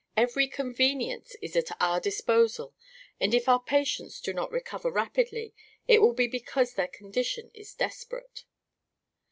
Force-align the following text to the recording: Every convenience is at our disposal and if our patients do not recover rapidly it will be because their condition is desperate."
Every 0.17 0.47
convenience 0.47 1.35
is 1.43 1.55
at 1.55 1.79
our 1.79 1.99
disposal 1.99 2.73
and 3.19 3.35
if 3.35 3.47
our 3.47 3.61
patients 3.61 4.19
do 4.19 4.33
not 4.33 4.51
recover 4.51 4.89
rapidly 4.89 5.53
it 5.87 6.01
will 6.01 6.13
be 6.13 6.25
because 6.27 6.73
their 6.73 6.87
condition 6.87 7.51
is 7.53 7.75
desperate." 7.75 8.45